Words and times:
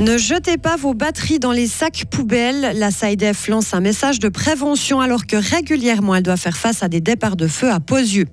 Ne 0.00 0.16
jetez 0.16 0.56
pas 0.56 0.76
vos 0.76 0.94
batteries 0.94 1.38
dans 1.38 1.52
les 1.52 1.66
sacs 1.66 2.06
poubelles. 2.08 2.72
La 2.74 2.90
SAIDEF 2.90 3.48
lance 3.48 3.74
un 3.74 3.80
message 3.80 4.18
de 4.18 4.30
prévention 4.30 4.98
alors 4.98 5.26
que 5.26 5.36
régulièrement 5.36 6.14
elle 6.14 6.22
doit 6.22 6.38
faire 6.38 6.56
face 6.56 6.82
à 6.82 6.88
des 6.88 7.02
départs 7.02 7.36
de 7.36 7.46
feu 7.46 7.70
à 7.70 7.80
Posieux. 7.80 8.24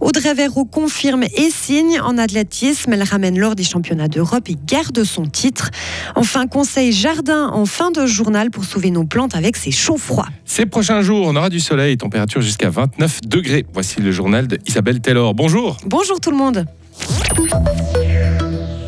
Audrey 0.00 0.34
Verrou 0.34 0.64
confirme 0.64 1.22
et 1.22 1.50
signe 1.50 2.00
en 2.00 2.18
athlétisme. 2.18 2.92
Elle 2.92 3.04
ramène 3.04 3.38
l'or 3.38 3.54
des 3.54 3.62
championnats 3.62 4.08
d'Europe 4.08 4.48
et 4.48 4.56
garde 4.66 5.04
son 5.04 5.26
titre. 5.26 5.70
Enfin, 6.16 6.48
conseil 6.48 6.90
jardin 6.90 7.50
en 7.52 7.66
fin 7.66 7.92
de 7.92 8.04
journal 8.04 8.50
pour 8.50 8.64
sauver 8.64 8.90
nos 8.90 9.04
plantes 9.04 9.36
avec 9.36 9.56
ses 9.56 9.70
chauds 9.70 9.98
froids. 9.98 10.26
Ces 10.44 10.66
prochains 10.66 11.02
jours, 11.02 11.28
on 11.28 11.36
aura 11.36 11.50
du 11.50 11.60
soleil, 11.60 11.96
température 11.96 12.40
jusqu'à 12.40 12.68
29 12.68 13.20
degrés. 13.28 13.64
Voici 13.72 14.00
le 14.00 14.10
journal 14.10 14.48
d'Isabelle 14.48 15.00
Taylor. 15.00 15.34
Bonjour. 15.34 15.76
Bonjour 15.86 16.18
tout 16.18 16.32
le 16.32 16.36
monde. 16.36 16.66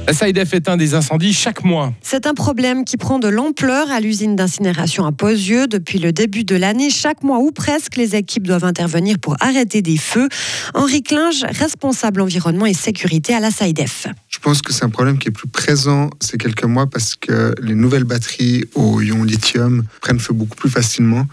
La 0.09 0.15
SAIDEF 0.15 0.55
éteint 0.55 0.79
des 0.79 0.95
incendies 0.95 1.35
chaque 1.35 1.65
mois. 1.65 1.93
C'est 2.01 2.27
un 2.27 2.33
problème 2.33 2.87
qui 2.87 2.97
prend 2.97 3.19
de 3.19 3.29
l'ampleur 3.29 3.93
à 3.93 4.01
l'usine 4.01 4.37
d'incinération 4.37 5.05
à 5.05 5.13
Posieux. 5.13 5.67
Depuis 5.67 5.99
le 5.99 6.13
début 6.13 6.45
de 6.45 6.57
l'année, 6.57 6.89
chaque 6.89 7.23
mois 7.23 7.41
ou 7.41 7.51
presque, 7.51 7.97
les 7.97 8.17
équipes 8.17 8.47
doivent 8.47 8.65
intervenir 8.65 9.19
pour 9.19 9.37
arrêter 9.41 9.83
des 9.83 9.99
feux. 9.99 10.31
Henri 10.73 11.03
Klinge, 11.03 11.45
responsable 11.51 12.23
environnement 12.23 12.65
et 12.65 12.73
sécurité 12.73 13.35
à 13.35 13.41
la 13.41 13.51
SAIDEF. 13.51 14.07
Je 14.31 14.39
pense 14.39 14.63
que 14.63 14.73
c'est 14.73 14.87
un 14.87 14.89
problème 14.89 15.19
qui 15.19 15.29
est 15.29 15.31
plus 15.31 15.47
présent 15.47 16.09
ces 16.21 16.39
quelques 16.39 16.65
mois 16.65 16.87
parce 16.87 17.15
que 17.15 17.55
les 17.61 17.75
nouvelles 17.75 18.05
batteries 18.05 18.65
au 18.77 19.03
ion 19.03 19.25
lithium 19.25 19.85
prennent 20.01 20.21
feu 20.21 20.33
beaucoup 20.33 20.57
plus 20.57 20.71
facilement 20.71 21.27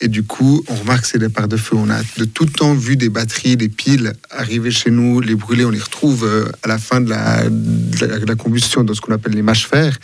et 0.00 0.08
du 0.08 0.22
coup, 0.22 0.62
on 0.68 0.74
remarque 0.74 1.06
ces 1.06 1.18
départs 1.18 1.48
de 1.48 1.56
feu. 1.56 1.74
On 1.76 1.90
a 1.90 2.00
de 2.18 2.24
tout 2.24 2.46
temps 2.46 2.74
vu 2.74 2.96
des 2.96 3.08
batteries, 3.08 3.56
des 3.56 3.68
piles 3.68 4.12
arriver 4.30 4.70
chez 4.70 4.90
nous, 4.90 5.20
les 5.20 5.34
brûler. 5.34 5.64
On 5.64 5.70
les 5.70 5.80
retrouve 5.80 6.24
euh, 6.24 6.46
à 6.62 6.68
la 6.68 6.78
fin 6.78 7.00
de 7.00 7.10
la, 7.10 7.44
la, 8.24 8.34
combustion 8.36 8.84
dans 8.84 8.94
ce 8.94 9.00
qu'on 9.00 9.12
appelle 9.12 9.32
les 9.32 9.42
mâches 9.42 9.66
fer. 9.66 9.98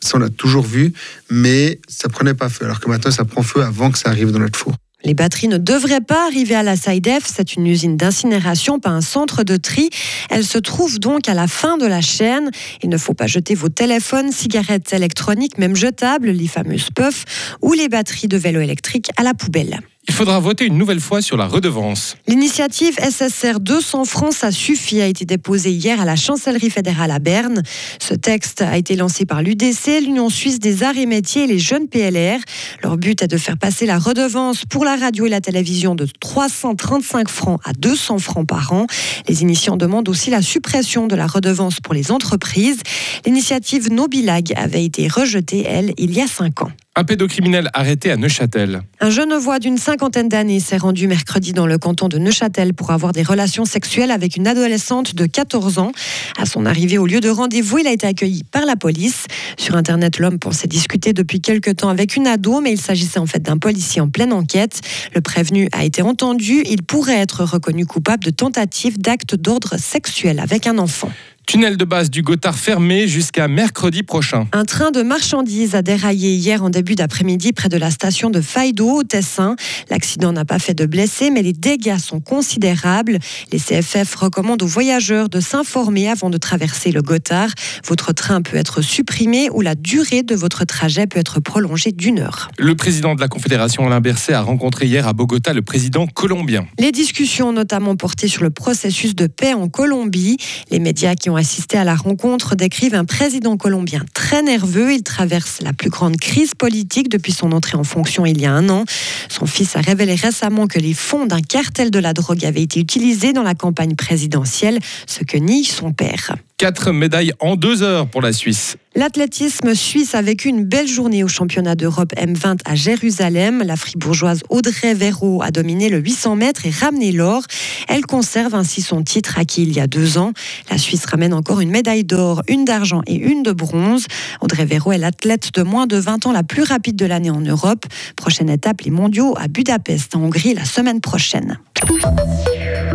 Ça, 0.00 0.18
on 0.18 0.22
a 0.22 0.30
toujours 0.30 0.64
vu, 0.64 0.92
mais 1.30 1.80
ça 1.88 2.08
prenait 2.08 2.34
pas 2.34 2.48
feu. 2.48 2.64
Alors 2.64 2.78
que 2.78 2.88
maintenant, 2.88 3.10
ça 3.10 3.24
prend 3.24 3.42
feu 3.42 3.62
avant 3.62 3.90
que 3.90 3.98
ça 3.98 4.10
arrive 4.10 4.30
dans 4.30 4.38
notre 4.38 4.58
four. 4.58 4.76
Les 5.04 5.14
batteries 5.14 5.48
ne 5.48 5.58
devraient 5.58 6.00
pas 6.00 6.26
arriver 6.26 6.54
à 6.54 6.62
la 6.62 6.76
SAIDEF. 6.76 7.24
C'est 7.26 7.54
une 7.54 7.66
usine 7.66 7.96
d'incinération, 7.96 8.78
pas 8.78 8.90
un 8.90 9.00
centre 9.00 9.44
de 9.44 9.56
tri. 9.56 9.90
Elle 10.28 10.44
se 10.44 10.58
trouve 10.58 10.98
donc 10.98 11.28
à 11.28 11.34
la 11.34 11.46
fin 11.46 11.78
de 11.78 11.86
la 11.86 12.00
chaîne. 12.00 12.50
Il 12.82 12.88
ne 12.90 12.98
faut 12.98 13.14
pas 13.14 13.26
jeter 13.26 13.54
vos 13.54 13.68
téléphones, 13.68 14.30
cigarettes 14.30 14.92
électroniques, 14.92 15.58
même 15.58 15.76
jetables, 15.76 16.30
les 16.30 16.48
fameuses 16.48 16.88
puffs, 16.94 17.56
ou 17.62 17.72
les 17.72 17.88
batteries 17.88 18.28
de 18.28 18.36
vélo 18.36 18.60
électrique 18.60 19.10
à 19.16 19.22
la 19.22 19.34
poubelle. 19.34 19.80
Il 20.10 20.16
faudra 20.16 20.40
voter 20.40 20.66
une 20.66 20.76
nouvelle 20.76 20.98
fois 20.98 21.22
sur 21.22 21.36
la 21.36 21.46
redevance. 21.46 22.16
L'initiative 22.26 22.96
SSR 22.98 23.60
200 23.60 24.04
francs, 24.04 24.32
ça 24.32 24.50
suffit, 24.50 25.00
a 25.00 25.06
été 25.06 25.24
déposée 25.24 25.70
hier 25.70 26.00
à 26.00 26.04
la 26.04 26.16
chancellerie 26.16 26.68
fédérale 26.68 27.12
à 27.12 27.20
Berne. 27.20 27.62
Ce 28.00 28.14
texte 28.14 28.60
a 28.60 28.76
été 28.76 28.96
lancé 28.96 29.24
par 29.24 29.40
l'UDC, 29.40 30.00
l'Union 30.02 30.28
suisse 30.28 30.58
des 30.58 30.82
arts 30.82 30.96
et 30.96 31.06
métiers 31.06 31.44
et 31.44 31.46
les 31.46 31.60
jeunes 31.60 31.86
PLR. 31.86 32.40
Leur 32.82 32.96
but 32.96 33.22
est 33.22 33.28
de 33.28 33.38
faire 33.38 33.56
passer 33.56 33.86
la 33.86 34.00
redevance 34.00 34.64
pour 34.64 34.84
la 34.84 34.96
radio 34.96 35.26
et 35.26 35.30
la 35.30 35.40
télévision 35.40 35.94
de 35.94 36.08
335 36.18 37.28
francs 37.28 37.60
à 37.64 37.72
200 37.72 38.18
francs 38.18 38.48
par 38.48 38.72
an. 38.72 38.86
Les 39.28 39.42
initiants 39.42 39.76
demandent 39.76 40.08
aussi 40.08 40.30
la 40.30 40.42
suppression 40.42 41.06
de 41.06 41.14
la 41.14 41.28
redevance 41.28 41.78
pour 41.78 41.94
les 41.94 42.10
entreprises. 42.10 42.80
L'initiative 43.26 43.92
Nobilag 43.92 44.54
avait 44.56 44.84
été 44.84 45.06
rejetée, 45.06 45.64
elle, 45.68 45.94
il 45.98 46.12
y 46.12 46.20
a 46.20 46.26
cinq 46.26 46.62
ans. 46.62 46.72
Un 46.96 47.04
pédocriminel 47.04 47.70
arrêté 47.72 48.10
à 48.10 48.16
Neuchâtel. 48.16 48.82
Un 48.98 49.10
jeune 49.10 49.32
voix 49.34 49.60
d'une 49.60 49.78
cinquantaine 49.78 50.28
d'années 50.28 50.58
s'est 50.58 50.76
rendu 50.76 51.06
mercredi 51.06 51.52
dans 51.52 51.68
le 51.68 51.78
canton 51.78 52.08
de 52.08 52.18
Neuchâtel 52.18 52.74
pour 52.74 52.90
avoir 52.90 53.12
des 53.12 53.22
relations 53.22 53.64
sexuelles 53.64 54.10
avec 54.10 54.34
une 54.34 54.48
adolescente 54.48 55.14
de 55.14 55.24
14 55.24 55.78
ans. 55.78 55.92
À 56.36 56.46
son 56.46 56.66
arrivée 56.66 56.98
au 56.98 57.06
lieu 57.06 57.20
de 57.20 57.28
rendez-vous, 57.28 57.78
il 57.78 57.86
a 57.86 57.92
été 57.92 58.08
accueilli 58.08 58.42
par 58.42 58.66
la 58.66 58.74
police. 58.74 59.26
Sur 59.56 59.76
Internet, 59.76 60.18
l'homme 60.18 60.40
pensait 60.40 60.66
discuter 60.66 61.12
depuis 61.12 61.40
quelque 61.40 61.70
temps 61.70 61.90
avec 61.90 62.16
une 62.16 62.26
ado, 62.26 62.60
mais 62.60 62.72
il 62.72 62.80
s'agissait 62.80 63.20
en 63.20 63.26
fait 63.26 63.40
d'un 63.40 63.56
policier 63.56 64.00
en 64.00 64.08
pleine 64.08 64.32
enquête. 64.32 64.80
Le 65.14 65.20
prévenu 65.20 65.68
a 65.70 65.84
été 65.84 66.02
entendu. 66.02 66.64
Il 66.68 66.82
pourrait 66.82 67.20
être 67.20 67.44
reconnu 67.44 67.86
coupable 67.86 68.24
de 68.24 68.30
tentative 68.30 68.98
d'acte 68.98 69.36
d'ordre 69.36 69.78
sexuel 69.78 70.40
avec 70.40 70.66
un 70.66 70.76
enfant. 70.78 71.12
Tunnel 71.50 71.76
de 71.76 71.84
base 71.84 72.10
du 72.10 72.22
Gothard 72.22 72.56
fermé 72.56 73.08
jusqu'à 73.08 73.48
mercredi 73.48 74.04
prochain. 74.04 74.46
Un 74.52 74.64
train 74.64 74.92
de 74.92 75.02
marchandises 75.02 75.74
a 75.74 75.82
déraillé 75.82 76.30
hier 76.30 76.62
en 76.62 76.70
début 76.70 76.94
d'après-midi 76.94 77.52
près 77.52 77.68
de 77.68 77.76
la 77.76 77.90
station 77.90 78.30
de 78.30 78.40
Faido 78.40 78.88
au 78.88 79.02
Tessin. 79.02 79.56
L'accident 79.88 80.32
n'a 80.32 80.44
pas 80.44 80.60
fait 80.60 80.74
de 80.74 80.86
blessés, 80.86 81.28
mais 81.28 81.42
les 81.42 81.52
dégâts 81.52 81.98
sont 81.98 82.20
considérables. 82.20 83.18
Les 83.50 83.58
CFF 83.58 84.14
recommandent 84.14 84.62
aux 84.62 84.68
voyageurs 84.68 85.28
de 85.28 85.40
s'informer 85.40 86.08
avant 86.08 86.30
de 86.30 86.38
traverser 86.38 86.92
le 86.92 87.02
Gothard. 87.02 87.50
Votre 87.84 88.12
train 88.12 88.42
peut 88.42 88.56
être 88.56 88.80
supprimé 88.80 89.50
ou 89.50 89.60
la 89.60 89.74
durée 89.74 90.22
de 90.22 90.36
votre 90.36 90.64
trajet 90.64 91.08
peut 91.08 91.18
être 91.18 91.40
prolongée 91.40 91.90
d'une 91.90 92.20
heure. 92.20 92.48
Le 92.58 92.76
président 92.76 93.16
de 93.16 93.20
la 93.20 93.26
Confédération 93.26 93.84
Alain 93.84 94.00
Berset 94.00 94.34
a 94.34 94.42
rencontré 94.42 94.86
hier 94.86 95.08
à 95.08 95.14
Bogota 95.14 95.52
le 95.52 95.62
président 95.62 96.06
colombien. 96.06 96.68
Les 96.78 96.92
discussions 96.92 97.48
ont 97.48 97.52
notamment 97.52 97.96
porté 97.96 98.28
sur 98.28 98.44
le 98.44 98.50
processus 98.50 99.16
de 99.16 99.26
paix 99.26 99.52
en 99.52 99.68
Colombie. 99.68 100.36
Les 100.70 100.78
médias 100.78 101.16
qui 101.16 101.28
ont 101.28 101.39
assisté 101.40 101.78
à 101.78 101.84
la 101.84 101.94
rencontre 101.94 102.54
décrivent 102.54 102.94
un 102.94 103.06
président 103.06 103.56
colombien 103.56 104.04
très 104.14 104.42
nerveux. 104.42 104.92
Il 104.92 105.02
traverse 105.02 105.60
la 105.62 105.72
plus 105.72 105.90
grande 105.90 106.16
crise 106.18 106.54
politique 106.54 107.08
depuis 107.08 107.32
son 107.32 107.52
entrée 107.52 107.76
en 107.76 107.84
fonction 107.84 108.26
il 108.26 108.40
y 108.40 108.46
a 108.46 108.52
un 108.52 108.68
an. 108.68 108.84
Son 109.28 109.46
fils 109.46 109.74
a 109.74 109.80
révélé 109.80 110.14
récemment 110.14 110.66
que 110.66 110.78
les 110.78 110.94
fonds 110.94 111.26
d'un 111.26 111.40
cartel 111.40 111.90
de 111.90 111.98
la 111.98 112.12
drogue 112.12 112.44
avaient 112.44 112.62
été 112.62 112.78
utilisés 112.78 113.32
dans 113.32 113.42
la 113.42 113.54
campagne 113.54 113.96
présidentielle, 113.96 114.78
ce 115.06 115.24
que 115.24 115.38
nie 115.38 115.64
son 115.64 115.92
père. 115.92 116.36
Quatre 116.60 116.92
médailles 116.92 117.32
en 117.40 117.56
deux 117.56 117.82
heures 117.82 118.06
pour 118.06 118.20
la 118.20 118.34
Suisse. 118.34 118.76
L'athlétisme 118.94 119.74
suisse 119.74 120.14
a 120.14 120.20
vécu 120.20 120.48
une 120.48 120.62
belle 120.62 120.86
journée 120.86 121.24
au 121.24 121.28
championnat 121.28 121.74
d'Europe 121.74 122.12
M20 122.18 122.58
à 122.66 122.74
Jérusalem. 122.74 123.62
La 123.64 123.76
fribourgeoise 123.76 124.42
Audrey 124.50 124.92
Véraud 124.92 125.40
a 125.42 125.52
dominé 125.52 125.88
le 125.88 125.96
800 125.96 126.36
mètres 126.36 126.66
et 126.66 126.70
ramené 126.70 127.12
l'or. 127.12 127.44
Elle 127.88 128.04
conserve 128.04 128.54
ainsi 128.54 128.82
son 128.82 129.02
titre 129.02 129.38
acquis 129.38 129.62
il 129.62 129.72
y 129.72 129.80
a 129.80 129.86
deux 129.86 130.18
ans. 130.18 130.32
La 130.70 130.76
Suisse 130.76 131.06
ramène 131.06 131.32
encore 131.32 131.62
une 131.62 131.70
médaille 131.70 132.04
d'or, 132.04 132.42
une 132.46 132.66
d'argent 132.66 133.00
et 133.06 133.14
une 133.14 133.42
de 133.42 133.52
bronze. 133.52 134.04
Audrey 134.42 134.66
Véraud 134.66 134.92
est 134.92 134.98
l'athlète 134.98 135.54
de 135.54 135.62
moins 135.62 135.86
de 135.86 135.96
20 135.96 136.26
ans 136.26 136.32
la 136.32 136.42
plus 136.42 136.62
rapide 136.62 136.96
de 136.96 137.06
l'année 137.06 137.30
en 137.30 137.40
Europe. 137.40 137.86
Prochaine 138.16 138.50
étape, 138.50 138.82
les 138.82 138.90
mondiaux 138.90 139.34
à 139.40 139.48
Budapest 139.48 140.14
en 140.14 140.24
Hongrie 140.24 140.52
la 140.52 140.66
semaine 140.66 141.00
prochaine. 141.00 141.58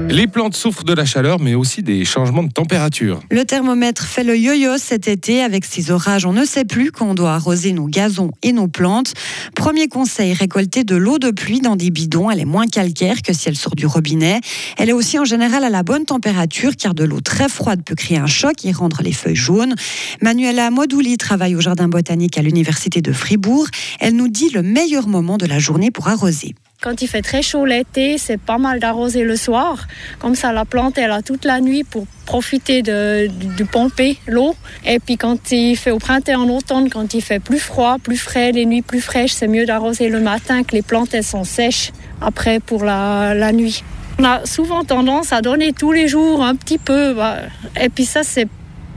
Les 0.10 0.28
plantes 0.28 0.56
souffrent 0.56 0.84
de 0.84 0.94
la 0.94 1.06
chaleur, 1.06 1.40
mais 1.40 1.56
aussi 1.56 1.82
des 1.82 2.06
changements 2.06 2.44
de 2.44 2.52
température. 2.52 3.20
Le 3.32 3.44
thermomètre 3.46 4.06
fait 4.06 4.24
le 4.24 4.38
yo-yo 4.38 4.78
cet 4.78 5.08
été. 5.08 5.42
Avec 5.42 5.66
ces 5.66 5.92
orages, 5.92 6.26
on 6.26 6.34
ne 6.34 6.46
sait 6.46 6.66
plus 6.66 6.92
quand 6.92 7.10
on 7.10 7.14
doit 7.14 7.34
arroser 7.34 7.74
nos 7.74 7.88
gazons 7.88 8.32
et 8.44 8.52
nos 8.52 8.68
plantes. 8.68 9.14
Premier 9.56 9.88
conseil, 9.88 10.34
récolter 10.34 10.84
de 10.84 10.96
l'eau 10.96 11.18
de 11.18 11.32
pluie 11.32 11.60
dans 11.60 11.76
des 11.76 11.92
bidons. 11.92 12.30
Elle 12.30 12.40
est 12.40 12.46
moins 12.46 12.68
calcaire 12.68 13.22
que 13.22 13.34
si 13.34 13.50
elle 13.50 13.56
sort 13.56 13.76
du 13.76 13.86
robinet. 13.86 14.42
Elle 14.78 14.90
est 14.90 14.94
aussi 14.94 15.18
en 15.18 15.26
général 15.26 15.64
à 15.64 15.70
la 15.70 15.84
bonne 15.84 16.06
température, 16.06 16.76
car 16.76 16.94
de 16.94 17.04
l'eau 17.04 17.22
très 17.22 17.50
froide 17.50 17.82
peut 17.84 17.96
créer 17.96 18.18
un 18.18 18.28
choc 18.28 18.66
et 18.66 18.72
rendre 18.72 19.02
les 19.02 19.14
feuilles 19.14 19.36
jaunes. 19.36 19.76
Manuela 20.22 20.72
Modouli 20.72 21.18
travaille 21.18 21.56
au 21.56 21.62
jardin 21.62 21.88
botanique 21.88 22.38
à 22.38 22.42
l'université 22.42 23.02
de 23.02 23.12
Fribourg. 23.12 23.68
Elle 24.00 24.16
nous 24.16 24.28
dit 24.28 24.50
le 24.50 24.62
meilleur 24.62 25.08
moment 25.08 25.38
de 25.38 25.46
la 25.46 25.60
journée 25.60 25.92
pour 25.92 26.08
arroser. 26.08 26.54
Quand 26.82 27.02
il 27.02 27.08
fait 27.08 27.22
très 27.22 27.42
chaud 27.42 27.66
l'été, 27.66 28.18
c'est 28.18 28.40
pas 28.40 28.58
mal 28.58 28.80
d'arroser 28.80 29.24
le 29.24 29.36
soir. 29.36 29.88
Comme 30.20 30.36
ça, 30.36 30.52
la 30.52 30.66
plante, 30.66 30.98
elle 30.98 31.12
a 31.12 31.22
toute 31.22 31.46
la 31.46 31.60
nuit 31.60 31.84
pour 31.84 32.06
profiter 32.26 32.82
de, 32.82 33.30
pomper 33.72 34.18
l'eau. 34.28 34.56
Et 34.86 35.00
puis 35.00 35.18
quand 35.18 35.52
il 35.52 35.76
fait 35.78 35.92
au 35.92 35.98
printemps, 35.98 36.44
en 36.44 36.50
automne, 36.50 36.90
quand 36.90 37.14
il 37.14 37.22
fait 37.22 37.40
plus 37.40 37.60
froid, 37.60 37.98
plus 38.04 38.18
frais, 38.18 38.52
les 38.52 38.66
nuits 38.66 38.82
plus 38.82 39.02
fraîches, 39.02 39.34
c'est 39.34 39.48
mieux 39.48 39.66
d'arroser 39.66 40.10
le 40.10 40.20
matin 40.20 40.64
que 40.64 40.76
les 40.76 40.82
plantes, 40.82 41.14
elles 41.14 41.24
sont 41.24 41.44
sèches 41.44 41.92
après 42.22 42.60
pour 42.60 42.84
la, 42.84 43.52
nuit. 43.52 43.84
On 44.20 44.24
a 44.24 44.46
souvent 44.46 44.84
tendance 44.84 45.34
à 45.34 45.42
donner 45.42 45.74
tous 45.74 45.92
les 45.92 46.08
jours 46.08 46.44
un 46.44 46.56
petit 46.56 46.78
peu. 46.78 47.14
Bah, 47.14 47.38
et 47.82 47.90
puis 47.90 48.06
ça, 48.06 48.24
c'est 48.24 48.48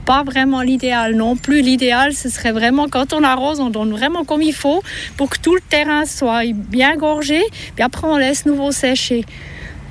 pas 0.09 0.23
vraiment 0.23 0.63
l'idéal 0.63 1.13
non 1.13 1.35
plus. 1.35 1.61
L'idéal, 1.61 2.15
ce 2.15 2.29
serait 2.29 2.51
vraiment 2.51 2.87
quand 2.89 3.13
on 3.13 3.23
arrose, 3.23 3.59
on 3.59 3.69
donne 3.69 3.91
vraiment 3.91 4.23
comme 4.25 4.41
il 4.41 4.55
faut 4.55 4.81
pour 5.17 5.29
que 5.29 5.37
tout 5.37 5.53
le 5.53 5.61
terrain 5.61 6.05
soit 6.05 6.51
bien 6.51 6.95
gorgé. 6.95 7.39
Puis 7.75 7.83
après, 7.83 8.07
on 8.07 8.17
laisse 8.17 8.47
nouveau 8.47 8.71
sécher. 8.71 9.23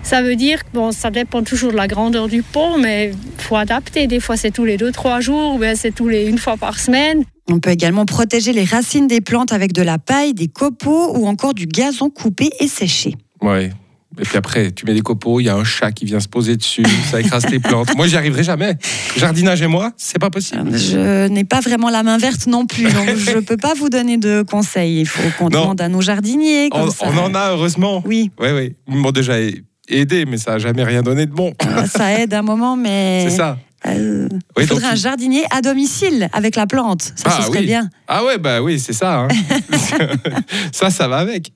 Ça 0.03 0.21
veut 0.21 0.35
dire 0.35 0.65
que 0.65 0.71
bon, 0.73 0.91
ça 0.91 1.13
dépend 1.13 1.45
toujours 1.45 1.71
de 1.71 1.77
la 1.77 1.87
grandeur 1.87 2.27
du 2.27 2.43
pot, 2.43 2.79
mais 2.81 3.13
il 3.13 3.43
faut 3.45 3.55
adapter. 3.55 4.09
Des 4.09 4.19
fois, 4.19 4.37
c'est 4.37 4.51
tous 4.51 4.65
les 4.65 4.77
deux, 4.77 4.91
trois 4.91 5.21
jours, 5.21 5.55
ou 5.55 5.61
c'est 5.77 5.95
tous 5.95 6.09
les 6.09 6.27
une 6.27 6.39
fois 6.39 6.57
par 6.57 6.81
semaine. 6.81 7.23
On 7.49 7.61
peut 7.61 7.71
également 7.71 8.05
protéger 8.05 8.53
les 8.53 8.65
racines 8.65 9.07
des 9.07 9.21
plantes 9.21 9.53
avec 9.53 9.73
de 9.73 9.83
la 9.83 9.99
paille, 9.99 10.35
des 10.35 10.49
copeaux 10.49 11.17
ou 11.17 11.29
encore 11.29 11.55
du 11.55 11.67
gazon 11.67 12.11
coupé 12.11 12.51
et 12.59 12.67
séché. 12.67 13.15
Ouais, 13.41 13.71
et 14.19 14.23
puis 14.23 14.37
après, 14.37 14.73
tu 14.73 14.85
mets 14.85 14.95
des 14.95 15.01
copeaux, 15.01 15.41
il 15.41 15.45
y 15.45 15.49
a 15.49 15.55
un 15.55 15.65
chat 15.65 15.93
qui 15.93 16.05
vient 16.05 16.21
se 16.21 16.29
poser 16.29 16.57
dessus, 16.57 16.85
ça 17.11 17.21
écrase 17.21 17.47
tes 17.47 17.61
plantes. 17.61 17.95
Moi, 17.97 18.07
j'y 18.07 18.17
arriverai 18.17 18.43
jamais. 18.43 18.77
Jardinage 19.17 19.63
et 19.63 19.67
moi, 19.67 19.93
c'est 19.97 20.19
pas 20.19 20.31
possible. 20.31 20.77
Je 20.77 21.29
n'ai 21.29 21.45
pas 21.45 21.61
vraiment 21.61 21.91
la 21.91 22.03
main 22.03 22.19
verte 22.19 22.47
non 22.47 22.67
plus, 22.67 22.85
donc 22.85 23.09
je 23.17 23.39
peux 23.39 23.57
pas 23.57 23.75
vous 23.75 23.89
donner 23.89 24.17
de 24.17 24.43
conseils. 24.43 25.01
Il 25.01 25.07
faut 25.07 25.29
qu'on 25.39 25.49
demande 25.49 25.81
à 25.81 25.89
nos 25.89 26.01
jardiniers. 26.01 26.69
on, 26.73 27.19
en 27.19 27.35
a 27.35 27.51
heureusement. 27.51 28.03
Oui. 28.05 28.31
Oui, 28.41 28.49
oui. 28.53 28.77
Ils 28.89 28.97
m'ont 28.97 29.13
déjà 29.13 29.35
aidé, 29.89 30.25
mais 30.27 30.39
ça 30.39 30.53
n'a 30.53 30.59
jamais 30.59 30.85
rien 30.85 31.03
donné 31.03 31.27
de 31.27 31.33
bon. 31.33 31.53
Ah, 31.61 31.87
ça 31.87 32.13
aide 32.19 32.35
un 32.35 32.43
moment, 32.43 32.77
mais. 32.77 33.25
C'est 33.29 33.37
ça. 33.37 33.59
Euh, 33.87 34.29
Oui, 34.31 34.39
il 34.65 34.67
faudrait 34.67 34.83
donc- 34.85 34.93
un 34.93 34.97
jardinier 34.97 35.45
à 35.51 35.61
domicile 35.63 36.29
avec 36.33 36.57
la 36.57 36.67
plante. 36.67 37.13
Ça, 37.17 37.25
Ah 37.27 37.37
ce 37.41 37.47
serait 37.47 37.61
oui. 37.61 37.67
bien. 37.67 37.89
Ah 38.09 38.25
ouais, 38.25 38.39
bah 38.39 38.61
oui, 38.61 38.79
c'est 38.81 38.93
ça. 38.93 39.21
hein. 39.21 39.29
ça, 40.73 40.91
ça 40.91 41.09
va 41.09 41.19
avec. 41.19 41.53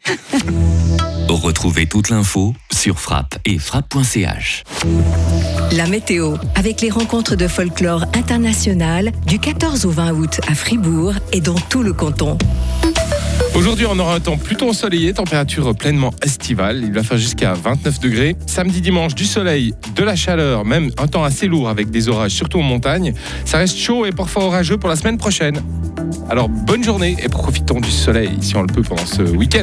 Retrouvez 1.28 1.86
toute 1.86 2.10
l'info 2.10 2.54
sur 2.72 3.00
frappe 3.00 3.36
et 3.46 3.58
frappe.ch. 3.58 4.64
La 5.72 5.86
météo, 5.86 6.36
avec 6.54 6.80
les 6.82 6.90
rencontres 6.90 7.36
de 7.36 7.48
folklore 7.48 8.04
international 8.14 9.10
du 9.26 9.38
14 9.38 9.86
au 9.86 9.90
20 9.90 10.12
août 10.12 10.40
à 10.48 10.54
Fribourg 10.54 11.14
et 11.32 11.40
dans 11.40 11.54
tout 11.54 11.82
le 11.82 11.92
canton. 11.94 12.36
Aujourd'hui, 13.62 13.86
on 13.88 13.96
aura 14.00 14.16
un 14.16 14.18
temps 14.18 14.36
plutôt 14.36 14.70
ensoleillé, 14.70 15.14
température 15.14 15.72
pleinement 15.76 16.10
estivale. 16.20 16.82
Il 16.82 16.92
va 16.92 17.04
faire 17.04 17.16
jusqu'à 17.16 17.54
29 17.54 18.00
degrés. 18.00 18.36
Samedi, 18.44 18.80
dimanche, 18.80 19.14
du 19.14 19.24
soleil, 19.24 19.72
de 19.94 20.02
la 20.02 20.16
chaleur, 20.16 20.64
même 20.64 20.90
un 20.98 21.06
temps 21.06 21.22
assez 21.22 21.46
lourd 21.46 21.68
avec 21.68 21.88
des 21.88 22.08
orages, 22.08 22.32
surtout 22.32 22.58
en 22.58 22.64
montagne. 22.64 23.14
Ça 23.44 23.58
reste 23.58 23.78
chaud 23.78 24.04
et 24.04 24.10
parfois 24.10 24.46
orageux 24.46 24.78
pour 24.78 24.88
la 24.88 24.96
semaine 24.96 25.16
prochaine. 25.16 25.62
Alors, 26.28 26.48
bonne 26.48 26.82
journée 26.82 27.16
et 27.22 27.28
profitons 27.28 27.78
du 27.78 27.92
soleil 27.92 28.36
si 28.40 28.56
on 28.56 28.62
le 28.62 28.66
peut 28.66 28.82
pendant 28.82 29.06
ce 29.06 29.22
week-end. 29.22 29.60